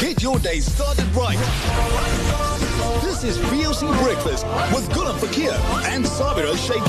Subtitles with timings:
[0.00, 1.38] Get your day started right.
[3.02, 5.52] This is VOC Breakfast with Gulam Fakir
[5.86, 6.82] and Sabira Sheikh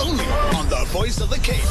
[0.00, 0.26] Only
[0.58, 1.62] on the voice of the Cape.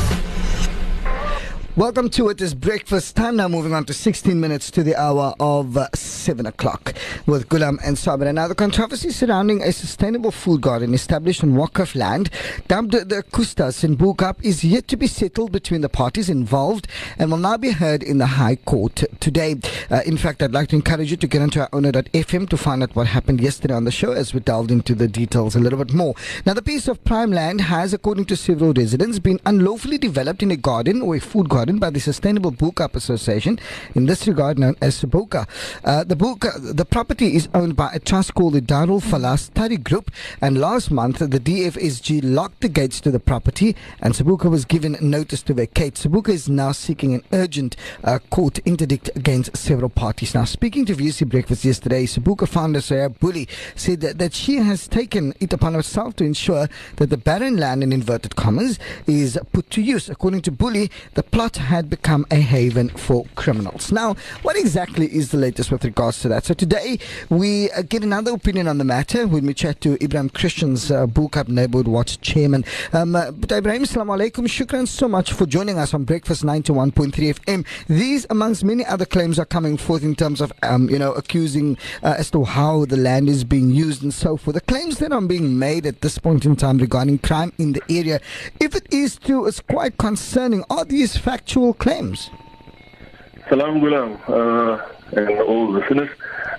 [1.78, 3.50] Welcome to it is breakfast time now.
[3.50, 6.94] Moving on to 16 minutes to the hour of uh, 7 o'clock
[7.26, 8.34] with Gulam and Sabir.
[8.34, 12.30] Now, the controversy surrounding a sustainable food garden established on Wakaf land,
[12.70, 17.30] dubbed the Koestas in Bo-Kaap, is yet to be settled between the parties involved and
[17.30, 19.58] will now be heard in the High Court today.
[19.92, 22.84] Uh, in fact, I'd like to encourage you to get onto our owner.fm to find
[22.84, 25.84] out what happened yesterday on the show as we delved into the details a little
[25.84, 26.16] bit more.
[26.46, 30.52] Now, the piece of prime land has, according to several residents, been unlawfully developed in
[30.52, 33.60] a garden or a food garden by the Sustainable Bo-Kaap Association,
[33.96, 35.48] in this regard known as Suboka.
[35.84, 39.78] Uh, the book, the property is owned by a trust called the Darul Falaah Study
[39.78, 44.64] Group, and last month the DFSG locked the gates to the property, and Suboka was
[44.66, 45.96] given notice to vacate.
[45.96, 50.36] Suboka is now seeking an urgent uh, court interdict against several parties.
[50.36, 54.88] Now, speaking to VOC Breakfast yesterday, Suboka founder Soraya Booley said that, that she has
[54.88, 59.70] taken it upon herself to ensure that the barren land, in inverted commas, is put
[59.72, 60.10] to use.
[60.10, 63.92] According to Booley, the plot had become a haven for criminals.
[63.92, 66.46] Now, what exactly is the latest with regards to that?
[66.46, 70.34] So today we uh, get another opinion on the matter when we chat to Ebrahim
[70.34, 71.08] Christians, uh,
[71.48, 72.66] Neighborhood Watch Chairman.
[72.94, 74.46] Um, uh, but Ebrahim, Assalamu alaikum.
[74.46, 77.66] Shukran so much for joining us on Breakfast 91.3 FM.
[77.88, 81.78] These, amongst many other claims, are coming forth in terms of, um, you know, accusing
[82.04, 84.56] uh, as to how the land is being used and so forth.
[84.56, 87.82] The claims that are being made at this point in time regarding crime in the
[87.90, 88.20] area,
[88.60, 90.64] if it is true, it's quite concerning.
[90.70, 91.45] Are these factual?
[91.46, 92.32] Factual claims?
[93.50, 94.84] Salam Gulam uh,
[95.16, 96.10] and all listeners.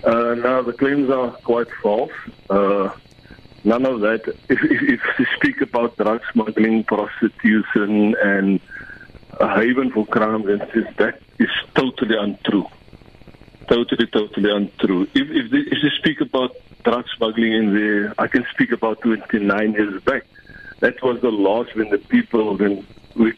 [0.04, 2.12] Uh, now, the claims are quite false.
[2.48, 2.90] Uh,
[3.64, 4.22] none of that.
[4.48, 8.60] If, if, you speak about drug smuggling, prostitution, and
[9.40, 12.66] a haven for crime, that is totally untrue.
[13.68, 15.02] Totally, totally untrue.
[15.14, 16.52] If, if, the, if you speak about
[16.84, 20.22] drug smuggling in there, I can speak about 29 years back.
[20.78, 22.86] That was the last when the people, when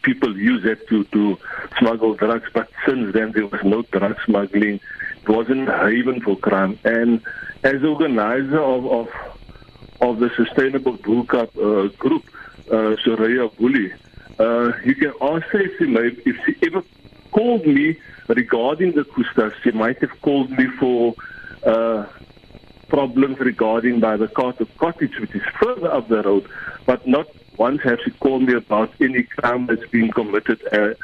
[0.02, 1.38] people use that to, to
[1.78, 2.48] smuggle drugs.
[2.52, 4.80] But since then, there was no drug smuggling.
[5.22, 6.78] It wasn't a haven for crime.
[6.84, 7.22] And
[7.64, 9.08] as organizer of, of,
[10.00, 12.24] of the Sustainable Bo-Kaap uh, group,
[12.70, 13.92] uh, Soraya Booley,
[14.38, 16.82] uh, you can ask her if she, may, if she ever
[17.32, 17.96] called me
[18.28, 19.52] regarding the Koestas.
[19.62, 21.14] She might have called me for
[21.64, 22.06] uh,
[22.88, 26.48] problems regarding by the Carter Cottage, which is further up the road,
[26.86, 30.94] but not once has he called me about any crime that's been committed uh,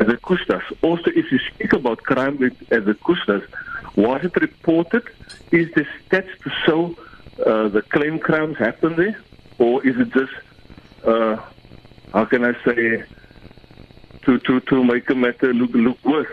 [0.00, 0.62] as a Koestas.
[0.82, 3.44] Also, if you speak about crime at the Koestas,
[3.96, 5.02] was it reported?
[5.50, 6.96] Is the stats to show
[7.44, 9.18] uh, the claim crimes happen there?
[9.58, 10.32] Or is it just,
[11.04, 11.36] uh,
[12.12, 13.04] how can I say,
[14.22, 16.28] to, to, to make a matter look, look worse?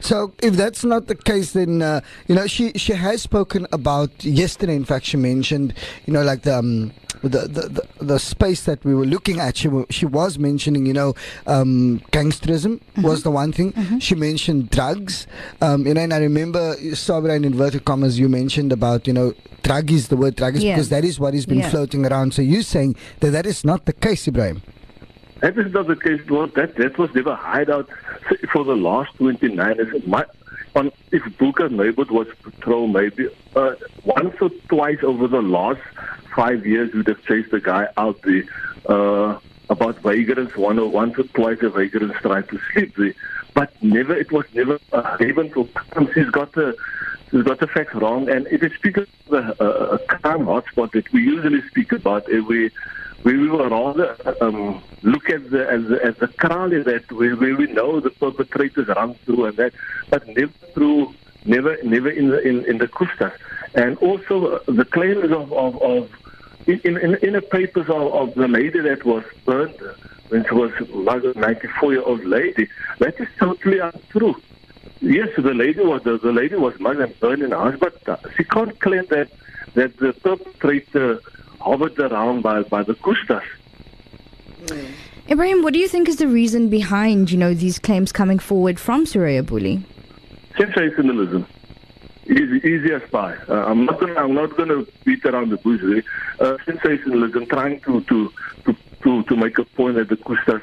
[0.00, 4.24] So, if that's not the case, then uh, you know she she has spoken about
[4.24, 4.76] yesterday.
[4.76, 5.74] In fact, she mentioned
[6.06, 6.92] you know like the um,
[7.22, 9.56] the, the, the, the space that we were looking at.
[9.56, 11.14] She she was mentioning you know
[11.46, 13.02] um, gangsterism mm-hmm.
[13.02, 13.72] was the one thing.
[13.72, 13.98] Mm-hmm.
[13.98, 15.26] She mentioned drugs.
[15.60, 18.18] Um, you know, and I remember Sabra in inverted commas.
[18.18, 20.74] You mentioned about you know drug is the word drug is yeah.
[20.74, 21.70] because that is what has been yeah.
[21.70, 22.34] floating around.
[22.34, 24.62] So you're saying that that is not the case, Ebrahim?
[25.40, 26.20] That is not the case.
[26.28, 27.88] Well, that that was never hideout
[28.52, 30.06] for the last 29 years.
[30.06, 30.24] My,
[30.76, 33.74] on, if Bo-Kaap neighborhood was patrol, maybe uh,
[34.04, 35.80] once or twice over the last
[36.34, 38.44] five years, we'd have chased the guy out there.
[38.86, 39.38] Uh,
[39.70, 43.14] about vagrants, one or once or twice a vagrants tried to sleep there,
[43.54, 44.14] but never.
[44.14, 45.68] It was never a haven for.
[46.14, 46.76] He's got the
[47.30, 51.12] he's got the facts wrong, and it is because of the uh, crime hotspot that
[51.12, 52.72] we usually speak about every
[53.24, 57.66] we will rather um, look at the as, as the crowd that where, where we
[57.66, 59.72] know the perpetrators run through and that,
[60.10, 61.14] but never through,
[61.44, 63.32] never never in the in, in the Koestas.
[63.74, 66.10] And also uh, the claims of of, of
[66.66, 69.80] in, in, in the papers of, of the lady that was burned
[70.28, 72.68] when she was a 94 year old lady,
[72.98, 74.34] that is totally untrue.
[75.00, 78.06] Yes, the lady was the, the lady was mugged and burned in the house, but
[78.08, 79.30] uh, she can't claim that
[79.74, 81.20] that the perpetrator
[81.60, 83.42] hovered around by, by the Koestas.
[84.66, 84.90] Mm.
[85.28, 88.80] Ebrahim, what do you think is the reason behind, you know, these claims coming forward
[88.80, 89.82] from Soraya Booley?
[90.56, 91.46] Sensationalism.
[92.24, 93.36] Easy, easy as pie.
[93.48, 95.82] Uh, I'm not gonna, I'm not going to beat around the bush.
[96.40, 98.32] Uh, sensationalism, trying to, to,
[98.64, 100.62] to, to, to make a point that the Koestas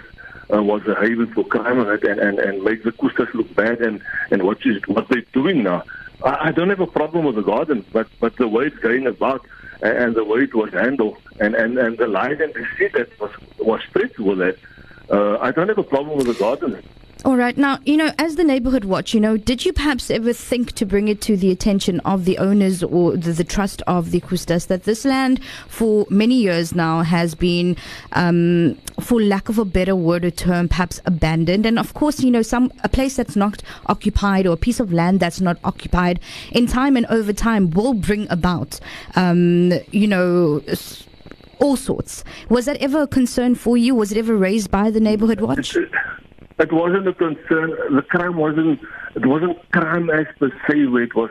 [0.54, 4.02] uh, was a haven for crime and, and, and make the Koestas look bad and,
[4.32, 5.84] and what, is, what they're doing now.
[6.24, 9.08] I, I don't have a problem with the garden, but, but the way it's going
[9.08, 9.46] about,
[9.82, 13.32] and the way it was handled and, and, and the lie and deceit that was,
[13.60, 14.58] was spread with that.
[15.10, 16.82] Uh, I don't have a problem with the garden.
[17.26, 17.58] All right.
[17.58, 20.86] Now, you know, as the neighborhood watch, you know, did you perhaps ever think to
[20.86, 24.68] bring it to the attention of the owners or the, the trust of the Koestas
[24.68, 27.78] that this land for many years now has been,
[28.12, 31.66] um, for lack of a better word or term, perhaps abandoned?
[31.66, 34.94] And of course, you know, some a place that's not occupied or a piece of
[34.94, 36.20] land that's not occupied
[36.52, 38.80] in time and over time will bring about,
[39.16, 40.62] um, you know.
[41.60, 42.26] All sorts.
[42.50, 43.96] Was that ever a concern for you?
[43.96, 45.76] Was it ever raised by the neighborhood watch?
[46.58, 47.72] It wasn't a concern.
[47.96, 48.80] The crime wasn't.
[49.16, 50.86] It wasn't crime as per se.
[50.86, 51.30] Where it was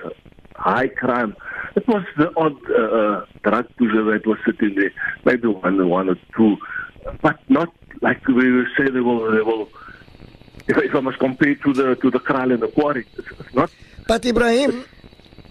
[0.57, 1.35] high crime.
[1.77, 4.93] It was the odd uh, uh, drug pusher that was sitting there,
[5.25, 6.57] maybe one, one or two,
[7.21, 9.33] but not like we would say they will.
[9.33, 9.69] They will.
[10.69, 13.55] If, if I must compare to the to the kraal and the quarry, it's, it's
[13.55, 13.71] not.
[14.07, 14.85] But Ebrahim,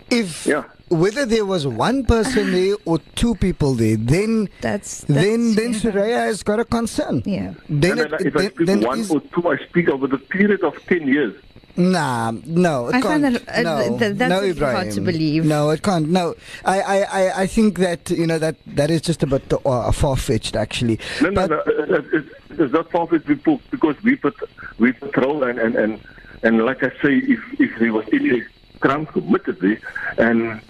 [0.09, 0.63] if Yeah.
[0.93, 5.73] Whether there was one person there or two people there, then That's, that's then then
[5.73, 5.79] yeah.
[5.79, 7.23] Soraya has got a concern.
[7.25, 7.53] Yeah.
[7.69, 10.07] Then, And it, if I then, speak then one is, or two, I speak over
[10.07, 11.33] the period of ten years.
[11.75, 13.03] nah, no, it I can't.
[13.23, 15.43] find that, uh, no, th- th- that's no, hard to believe.
[15.45, 16.07] No, it can't.
[16.09, 16.35] No,
[16.65, 19.91] I, I, I, I think that you know that that is just a bit uh,
[19.91, 20.99] far fetched, actually.
[21.21, 21.95] No, no, but no.
[21.95, 22.25] It, it,
[22.59, 24.35] it's not far fetched people because we put
[24.77, 25.99] we patrol and and and
[26.43, 28.43] and like I say, if if there was any
[28.79, 29.79] crime committed there,
[30.19, 30.61] and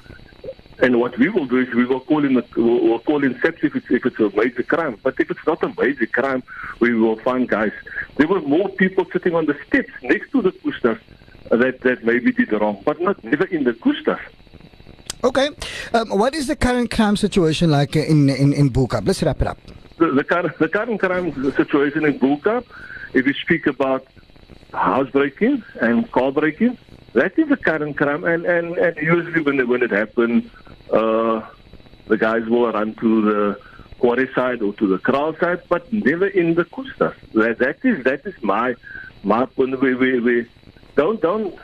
[0.84, 3.64] and what we will do is we will call in the, we'll call in SAPS
[3.64, 5.00] if it's if it's a major crime.
[5.02, 6.44] But if it's not a major crime,
[6.82, 7.72] we will find guys.
[8.18, 11.00] There were more people sitting on the steps next to the Koestas
[11.50, 14.20] that that maybe did wrong, but not never in the Koestas.
[15.24, 15.48] okay,
[15.94, 19.08] um, what is the current crime situation like in in in Bo-Kaap?
[19.08, 19.60] Let's wrap it up.
[19.98, 22.66] the, the, current, the current crime situation in Bo-Kaap,
[23.14, 24.06] if you speak about
[24.74, 26.78] house breaking and car breaking,
[27.14, 28.24] that is the current crime.
[28.24, 30.50] And, and, and usually when when it happens,
[30.92, 31.42] uh,
[32.08, 33.60] the guys will run to the
[34.00, 37.16] quarry side or to the kraal side, but never in the Koestas.
[37.34, 38.76] That, that is that is my
[39.24, 39.80] my point.
[39.82, 40.46] We, we, we
[40.96, 41.58] don't don't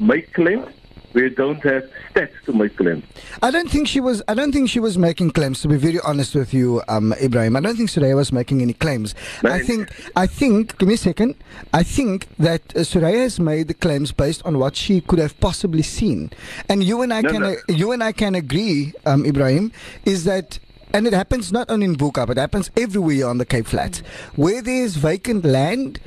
[0.00, 0.66] make claims.
[1.14, 3.04] We don't have stats to make claims.
[3.42, 4.22] I don't think she was.
[4.28, 5.60] I don't think she was making claims.
[5.62, 8.72] To be very honest with you, um, Ebrahim, I don't think Soraya was making any
[8.72, 9.14] claims.
[9.44, 9.90] I think.
[10.16, 10.78] I think.
[10.78, 11.34] Give me a second.
[11.74, 15.38] I think that uh, Soraya has made the claims based on what she could have
[15.40, 16.30] possibly seen,
[16.68, 17.42] and you and I No, can.
[17.42, 17.50] no.
[17.52, 19.72] Uh, you and I can agree, um, Ebrahim,
[20.04, 20.58] is that.
[20.94, 24.00] And it happens not only in Bo-Kaap, but it happens everywhere on the Cape Flats.
[24.36, 25.98] Where there's vacant land,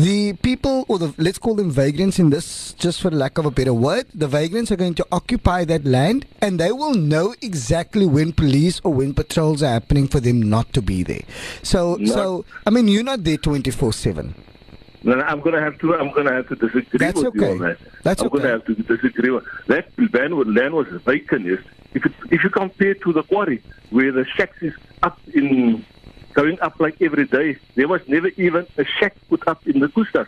[0.00, 3.50] the people, or the let's call them vagrants in this, just for lack of a
[3.50, 8.06] better word, the vagrants are going to occupy that land, and they will know exactly
[8.06, 11.22] when police or when patrols are happening for them not to be there.
[11.62, 12.12] So, No.
[12.12, 14.34] so I mean, you're not there twenty four seven.
[15.04, 15.94] No, no, I'm going to have to.
[15.96, 17.50] I'm going to have to disagree That's with you okay.
[17.52, 17.78] on that.
[18.04, 18.72] That's I'm going to okay.
[18.72, 19.30] have to disagree.
[19.30, 21.44] With, that land, was- land was vacant.
[21.46, 21.58] Yes,
[21.92, 25.84] if it, if you compare to the quarry where the shacks is up in
[26.32, 29.88] going up like every day, there was never even a shack put up in the
[29.88, 30.26] Koestas.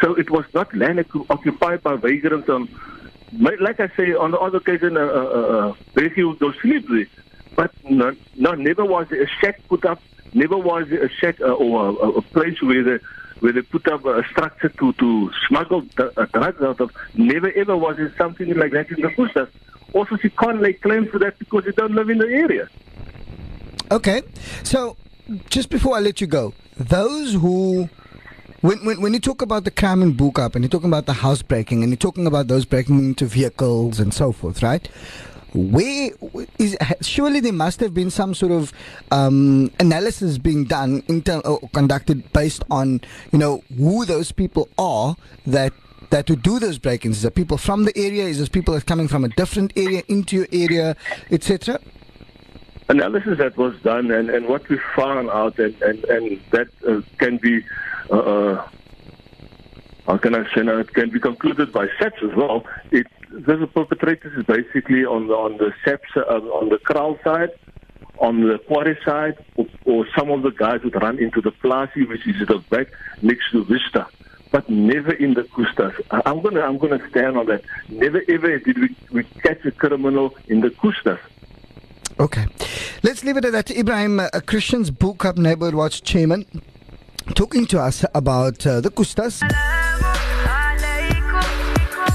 [0.00, 2.48] So it was not land occupied by vagrants.
[2.48, 2.68] On,
[3.38, 7.06] like I say, on the other occasion, uh, uh, uh, basically would go sleep there.
[7.56, 10.00] But no, no, never was a shack put up.
[10.32, 13.00] Never was a shack uh, or a, a place where the
[13.40, 16.92] where they put up a structure to, to smuggle uh, drugs out of.
[17.14, 19.48] Never ever was there something like that in the Koestas.
[19.92, 22.68] Also, she can't lay claim to that because they don't live in the area.
[23.90, 24.22] Okay,
[24.62, 24.96] so
[25.48, 27.88] just before I let you go, those who.
[28.62, 31.14] When, when, when you talk about the crime in Bo-Kaap and you're talking about the
[31.14, 34.86] house breaking and you're talking about those breaking into vehicles and so forth, right?
[35.54, 36.10] Where
[36.58, 38.74] is surely there must have been some sort of
[39.12, 43.00] um, analysis being done in ter- or conducted based on
[43.32, 45.16] you know who those people are
[45.46, 45.72] that
[46.10, 47.18] that would do those break-ins.
[47.18, 48.24] Is it people from the area?
[48.24, 50.96] Is it people that are coming from a different area into your area,
[51.30, 51.80] etc.?
[52.90, 57.00] Analysis that was done and, and what we found out and, and, and that uh,
[57.18, 57.64] can be
[58.10, 58.68] uh, uh,
[60.06, 62.66] how can I say now, it can be concluded by SAPS as well.
[62.90, 66.22] It the perpetrators is basically on the on the SAPS uh,
[66.58, 67.50] on the kraal side,
[68.18, 72.00] on the quarry side, or, or some of the guys would run into the plaza,
[72.08, 72.88] which is the back
[73.22, 74.08] next to Vista.
[74.50, 75.94] But never in the Koestas.
[76.10, 77.62] I'm gonna I'm gonna stand on that.
[77.88, 81.20] Never ever did we, we catch a criminal in the Koestas.
[82.20, 82.46] Okay.
[83.02, 83.70] Let's leave it at that.
[83.70, 86.44] Ebrahim, uh, Christian's Bo-Kaap Neighborhood Watch Chairman,
[87.34, 89.40] talking to us about uh, the Koestas.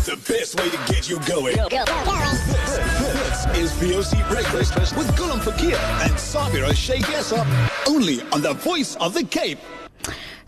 [0.06, 1.56] The best way to get you going.
[1.56, 2.46] This,
[3.48, 7.44] this is VOC Breakfast with Gulam Fakir and Sabira Sheikh Essa.
[7.88, 9.58] Only on the voice of the Cape.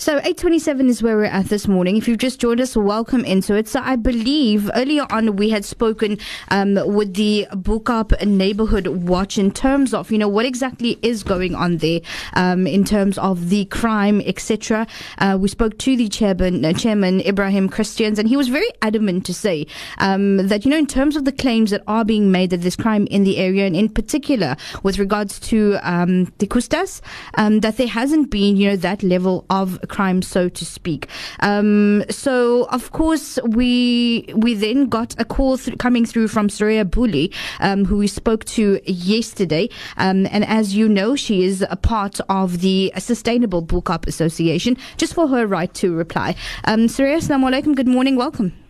[0.08, 1.98] So 8:27 is where we're at this morning.
[1.98, 3.68] If you've just joined us, welcome into it.
[3.68, 9.52] So I believe earlier on we had spoken um, with the Bo-Kaap Neighborhood Watch in
[9.52, 12.00] terms of you know what exactly is going on there
[12.36, 14.88] um, in terms of the crime, etc.
[15.18, 19.26] Uh, we spoke to the chairman, uh, chairman Ebrahim Christians, and he was very adamant
[19.26, 22.52] to say um, that you know in terms of the claims that are being made
[22.52, 27.02] that there's crime in the area, and in particular with regards to um, the Koestas,
[27.34, 31.08] um, that there hasn't been you know that level of crime, so to speak.
[31.39, 36.86] Um, so, of course, we we then got a call th- coming through from Soraya
[36.86, 39.70] Booley, um, who we spoke to yesterday.
[39.98, 44.77] Um, and as you know, she is a part of the Sustainable Bo-Kaap Association.
[44.98, 46.36] Just for her right to reply.
[46.66, 47.75] Um, Soraya, assalamu alaikum.
[47.75, 48.16] Good morning.
[48.16, 48.66] Welcome.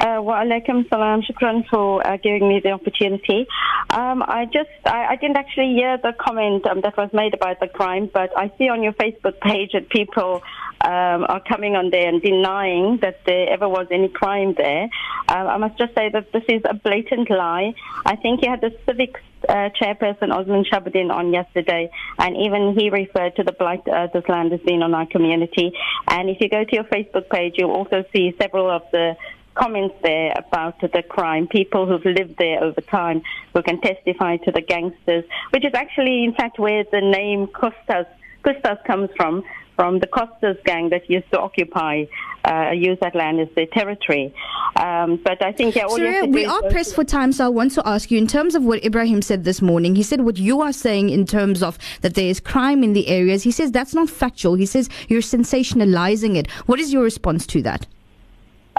[0.00, 1.22] Uh, wa alaikum salam.
[1.22, 3.46] Shukran for uh, giving me the opportunity.
[3.90, 7.60] Um, I just, I, I, didn't actually hear the comment um, that was made about
[7.60, 10.42] the crime, but I see on your Facebook page that people
[10.82, 14.84] um, are coming on there and denying that there ever was any crime there.
[15.28, 17.74] Um, I must just say that this is a blatant lie.
[18.06, 22.90] I think you had the civics uh, chairperson Osman Shabadin on yesterday, and even he
[22.90, 25.72] referred to the blight uh, this land has been on our community.
[26.08, 29.16] And if you go to your Facebook page, you'll also see several of the
[29.60, 33.22] comments there about the crime, people who've lived there over time
[33.54, 38.06] who can testify to the gangsters, which is actually, in fact, where the name Koestas,
[38.44, 39.42] Koestas comes from,
[39.76, 42.04] from the Koestas gang that used to occupy,
[42.44, 44.34] uh, use that land as their territory.
[44.76, 47.72] Um, but I think, yeah, all Soraya, we are pressed for time, so I want
[47.72, 50.60] to ask you, in terms of what Ebrahim said this morning, he said what you
[50.62, 53.94] are saying in terms of that there is crime in the areas, he says that's
[53.94, 54.54] not factual.
[54.54, 56.50] He says you're sensationalizing it.
[56.66, 57.86] What is your response to that?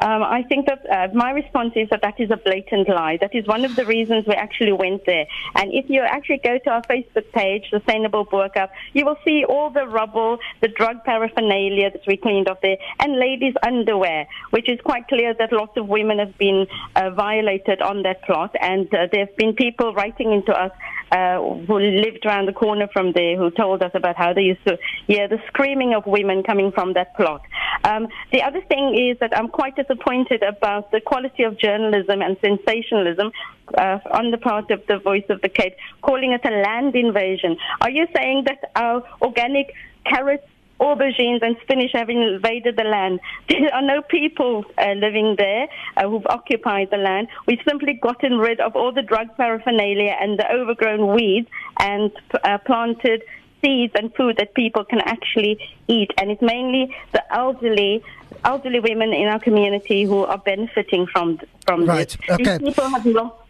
[0.01, 3.17] Um, I think that uh, my response is that that is a blatant lie.
[3.22, 5.27] That is one of the reasons we actually went there.
[5.55, 9.70] And if you actually go to our Facebook page, Sustainable Bo-Kaap, you will see all
[9.70, 14.79] the rubble, the drug paraphernalia that's we cleaned off there, and ladies' underwear, which is
[14.81, 16.65] quite clear that lots of women have been
[16.96, 18.55] uh, violated on that plot.
[18.60, 20.72] And uh, there have been people writing into us
[21.12, 24.65] uh, who lived around the corner from there who told us about how they used
[24.65, 24.77] to
[25.08, 27.41] hear the screaming of women coming from that plot.
[27.84, 32.38] Um, the other thing is that I'm quite disappointed about the quality of journalism and
[32.41, 33.32] sensationalism
[33.77, 37.58] uh, on the part of the Voice of the Cape, calling it a land invasion.
[37.82, 39.74] Are you saying that our organic
[40.06, 40.48] carrots
[40.81, 43.19] aubergines and spinach have invaded the land.
[43.61, 47.27] There are no people uh, living there uh, who've occupied the land.
[47.45, 51.47] We've simply gotten rid of all the drug paraphernalia and the overgrown weeds
[51.79, 52.11] and
[52.43, 53.21] uh, planted
[53.61, 56.11] seeds and food that people can actually eat.
[56.17, 58.03] And it's mainly the elderly,
[58.43, 62.09] elderly women in our community who are benefiting from from right.
[62.09, 62.17] this.
[62.29, 62.57] Okay.
[62.57, 63.40] These people have lost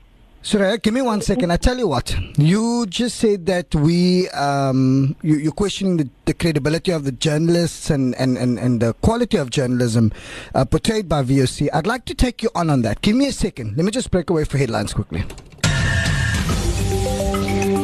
[0.44, 1.52] Soraya, give me one second.
[1.52, 6.34] I tell you what, you just said that we, um, you, are questioning the, the,
[6.34, 10.12] credibility of the journalists and, and, and, and the quality of journalism
[10.56, 11.70] uh, portrayed by VOC.
[11.72, 13.02] I'd like to take you on on that.
[13.02, 13.78] Give me a second.
[13.78, 15.24] Let me just break away for headlines quickly.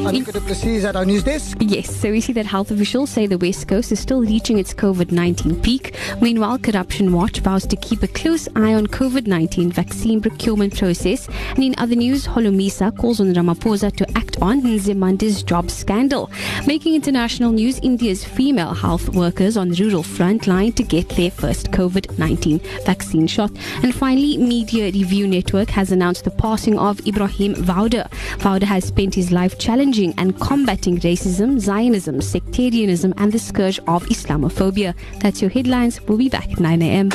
[0.08, 1.58] Anika du Plessis at our news desk.
[1.60, 4.74] Yes, so we see that health officials say the West Coast is still reaching its
[4.74, 5.98] COVID 19 peak.
[6.22, 11.28] Meanwhile, Corruption Watch vows to keep a close eye on COVID 19 vaccine procurement process.
[11.56, 16.32] And in other news, Holomisa calls on Ramaphosa to act on Nzimande's job scandal.
[16.66, 21.32] Making international news, India's female health workers on the rural front line to get their
[21.32, 23.52] first COVID 19 vaccine shot.
[23.84, 28.08] And finally, Media Review Network has announced the passing of Ibrahim Wouter.
[28.46, 33.80] Wouter has spent his life challenging challenging and combating racism, Zionism, sectarianism, and the scourge
[33.88, 34.94] of Islamophobia.
[35.22, 36.00] That's your headlines.
[36.02, 37.10] We'll be back at 9 a.m.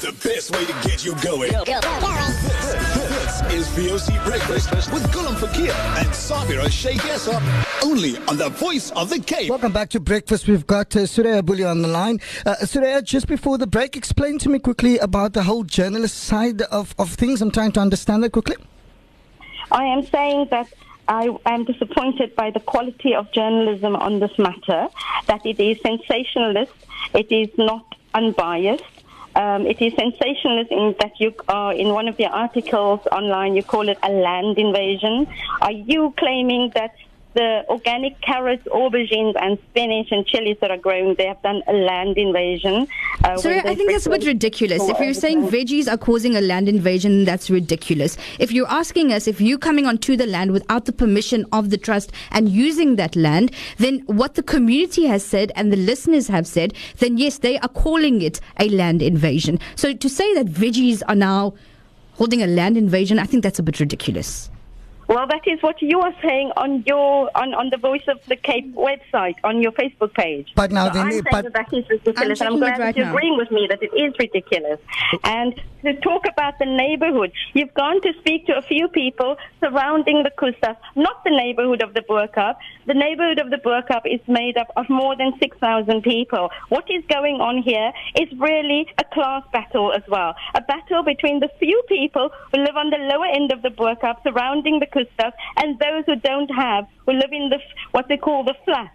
[0.00, 1.52] The best way to get you going.
[1.52, 7.42] This, this is VOC Breakfast with Gulam Fakir and Sabira Sheikh Essa,
[7.84, 9.50] only on the voice of the Cape.
[9.50, 10.48] Welcome back to breakfast.
[10.48, 12.20] We've got uh, Soraya Booley on the line.
[12.46, 16.62] Uh, Soraya, just before the break, explain to me quickly about the whole journalist side
[16.62, 17.42] of, of things.
[17.42, 18.56] I'm trying to understand that quickly.
[19.70, 20.68] I am saying that
[21.08, 24.88] I am disappointed by the quality of journalism on this matter,
[25.26, 26.72] that it is sensationalist,
[27.14, 28.84] it is not unbiased.
[29.34, 33.62] Um, it is sensationalist in that you are in one of your articles online, you
[33.62, 35.26] call it a land invasion.
[35.60, 36.94] Are you claiming that
[37.34, 41.72] the organic carrots, aubergines, and spinach and chilies that are growing, they have done a
[41.72, 42.86] land invasion.
[43.22, 44.82] Uh, Sorry, I think that's a bit ridiculous.
[44.88, 48.16] If you're saying veggies are causing a land invasion, that's ridiculous.
[48.38, 51.78] If you're asking us if you're coming onto the land without the permission of the
[51.78, 56.46] trust and using that land, then what the community has said and the listeners have
[56.46, 59.58] said, then yes, they are calling it a land invasion.
[59.76, 61.54] So to say that veggies are now
[62.14, 64.50] holding a land invasion, I think that's a bit ridiculous.
[65.08, 68.36] Well, that is what you are saying on your on, on the Voice of the
[68.36, 70.48] Cape website on your Facebook page.
[70.54, 72.40] But now so then- I'm saying but- that that is ridiculous.
[72.40, 74.80] I'm and I'm glad right you're agreeing with me that it is ridiculous.
[75.24, 80.24] And to talk about the neighbourhood, you've gone to speak to a few people surrounding
[80.24, 82.56] the Koestas, not the neighbourhood of the Bo-Kaap.
[82.86, 86.50] The neighbourhood of the Bo-Kaap is made up of more than 6,000 people.
[86.68, 90.34] What is going on here is really a class battle as well.
[90.54, 94.22] A battle between the few people who live on the lower end of the Bo-Kaap
[94.24, 97.58] surrounding the Koestas and those who don't have, who live in the,
[97.92, 98.90] what they call the flats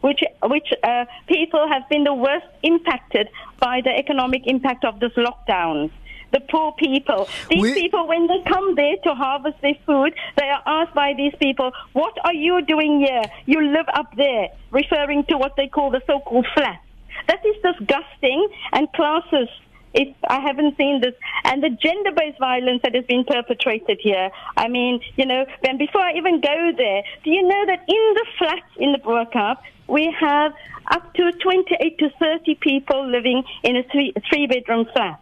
[0.00, 5.12] which which uh, people have been the worst impacted by the economic impact of this
[5.14, 5.90] lockdown.
[6.30, 7.28] The poor people.
[7.50, 11.14] These We- people, when they come there to harvest their food, they are asked by
[11.14, 13.24] these people, "What are you doing here?
[13.46, 16.84] You live up there," referring to what they call the so-called flats.
[17.26, 19.58] That is disgusting and classist.
[19.94, 21.14] If I haven't seen this,
[21.44, 24.30] and the gender-based violence that has been perpetrated here.
[24.56, 28.14] I mean, you know, then before I even go there, do you know that in
[28.14, 30.52] the flats in the Bo-Kaap, we have
[30.90, 35.20] up to 28 to 30 people living in a three, three-bedroom flat.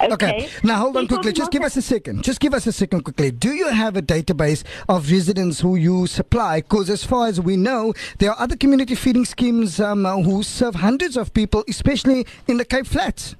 [0.00, 0.12] Okay.
[0.12, 0.48] Okay.
[0.62, 1.32] Now hold on quickly.
[1.32, 2.24] Just give us a second.
[2.24, 3.30] Just give us a second quickly.
[3.30, 6.62] Do you have a database of residents who you supply?
[6.62, 10.76] Because as far as we know, there are other community feeding schemes um, who serve
[10.76, 13.36] hundreds of people, especially in the Cape Flats.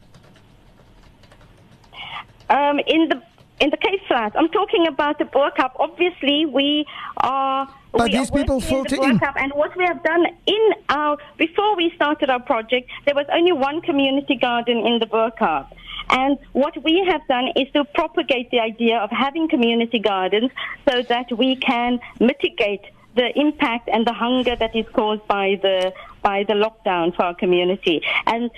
[2.50, 3.22] Um, in the
[3.60, 5.72] in the Cape Flats, I'm talking about the Bo-Kaap.
[5.78, 6.84] Obviously, we
[7.18, 7.68] are.
[7.92, 10.70] But we these are people filter in the Bo-Kaap, and what we have done in
[10.88, 15.68] our before we started our project, there was only one community garden in the Bo-Kaap.
[16.10, 20.50] And what we have done is to propagate the idea of having community gardens
[20.86, 22.82] so that we can mitigate
[23.16, 27.34] the impact and the hunger that is caused by the by the lockdown for our
[27.34, 28.02] community.
[28.26, 28.50] And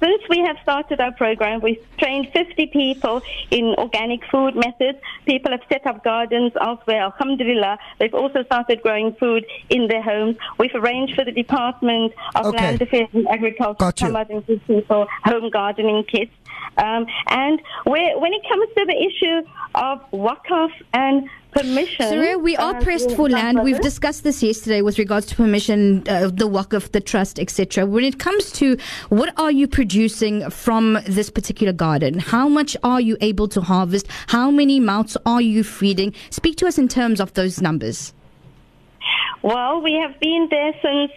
[0.00, 4.98] since we have started our program, we've trained 50 people in organic food methods.
[5.26, 7.02] People have set up gardens elsewhere.
[7.02, 10.36] Alhamdulillah, they've also started growing food in their homes.
[10.58, 12.58] We've arranged for the Department of Okay.
[12.58, 16.32] Land Affairs and Agriculture Got to come out and give people home gardening kits.
[16.76, 22.56] Um, and where, when it comes to the issue of wakaf and permission, Surya, we
[22.56, 23.62] are uh, pressed for land.
[23.62, 27.86] We've discussed this yesterday with regards to permission, uh, the work of the trust, etc.
[27.86, 28.76] When it comes to
[29.08, 32.18] what are you producing from this particular garden?
[32.18, 34.06] How much are you able to harvest?
[34.28, 36.14] How many mouths are you feeding?
[36.30, 38.12] Speak to us in terms of those numbers.
[39.42, 41.12] Well, we have been there since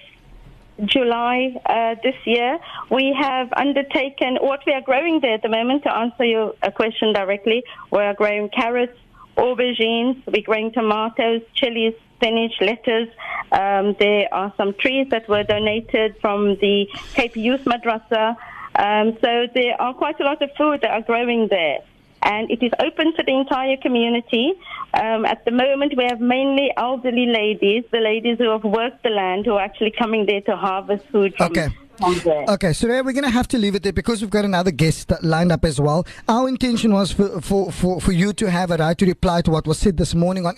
[0.85, 2.57] July uh, this year.
[2.89, 5.83] We have undertaken what we are growing there at the moment.
[5.83, 8.97] To answer your uh, question directly, we are growing carrots,
[9.37, 13.09] aubergines, we're growing tomatoes, chilies, spinach, lettuce.
[13.51, 18.35] Um, there are some trees that were donated from the Cape Youth Madrasa.
[18.75, 21.79] Um, so there are quite a lot of food that are growing there
[22.23, 24.53] and it is open to the entire community.
[24.93, 29.09] Um, at the moment, we have mainly elderly ladies, the ladies who have worked the
[29.09, 31.67] land, who are actually coming there to harvest food from, Okay.
[32.01, 32.45] From there.
[32.49, 35.11] Okay, so we're going to have to leave it there because we've got another guest
[35.21, 36.05] lined up as well.
[36.27, 39.51] Our intention was for, for, for, for you to have a right to reply to
[39.51, 40.55] what was said this morning on